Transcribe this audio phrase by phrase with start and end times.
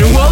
[0.00, 0.27] and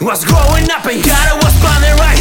[0.00, 2.19] Was growing up and God I was finding right.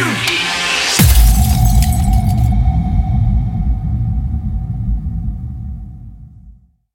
[0.00, 0.59] Shoot!